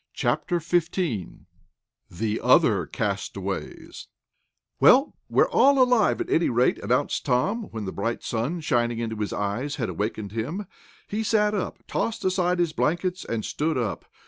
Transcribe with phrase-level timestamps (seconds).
[0.15, 0.89] CHAPTER XV
[2.09, 4.07] THE OTHER CASTAWAYS
[4.79, 9.17] "Well, we're all alive, at any rate," announced Tom, when the bright sun, shining into
[9.17, 10.65] his eyes, had awakened him.
[11.07, 14.05] He sat up, tossed aside his blankets, and stood up.